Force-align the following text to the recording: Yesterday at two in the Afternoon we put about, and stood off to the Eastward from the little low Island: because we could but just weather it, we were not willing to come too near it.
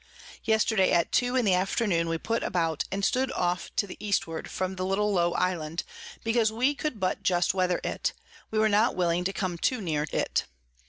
Yesterday 0.43 0.91
at 0.91 1.11
two 1.11 1.35
in 1.35 1.45
the 1.45 1.53
Afternoon 1.53 2.09
we 2.09 2.17
put 2.17 2.41
about, 2.41 2.85
and 2.91 3.05
stood 3.05 3.31
off 3.33 3.69
to 3.75 3.85
the 3.85 4.03
Eastward 4.03 4.49
from 4.49 4.75
the 4.75 4.83
little 4.83 5.13
low 5.13 5.31
Island: 5.35 5.83
because 6.23 6.51
we 6.51 6.73
could 6.73 6.99
but 6.99 7.21
just 7.21 7.53
weather 7.53 7.79
it, 7.83 8.13
we 8.49 8.57
were 8.57 8.67
not 8.67 8.95
willing 8.95 9.23
to 9.25 9.31
come 9.31 9.59
too 9.59 9.79
near 9.79 10.07
it. 10.11 10.45